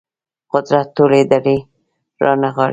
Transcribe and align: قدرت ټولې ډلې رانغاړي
قدرت 0.53 0.87
ټولې 0.97 1.19
ډلې 1.31 1.57
رانغاړي 2.25 2.69